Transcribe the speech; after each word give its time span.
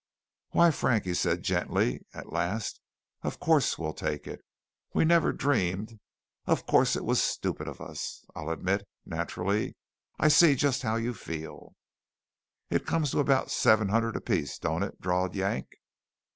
"Why, 0.49 0.71
Frank," 0.71 1.03
he 1.05 1.13
said 1.13 1.43
gently, 1.43 2.01
at 2.11 2.33
last, 2.33 2.79
"of 3.21 3.39
course 3.39 3.77
we'll 3.77 3.93
take 3.93 4.25
it 4.25 4.41
we 4.95 5.05
never 5.05 5.31
dreamed 5.31 5.99
of 6.47 6.65
course 6.65 6.95
it 6.95 7.05
was 7.05 7.21
stupid 7.21 7.67
of 7.67 7.79
us, 7.79 8.25
I'll 8.35 8.49
admit. 8.49 8.83
Naturally, 9.05 9.75
I 10.17 10.27
see 10.29 10.55
just 10.55 10.81
how 10.81 10.95
you 10.95 11.13
feel" 11.13 11.75
"It 12.71 12.87
comes 12.87 13.11
to 13.11 13.19
about 13.19 13.51
seven 13.51 13.89
hundred 13.89 14.15
apiece, 14.15 14.57
don't 14.57 14.81
it?" 14.81 14.99
drawled 14.99 15.35
Yank. 15.35 15.67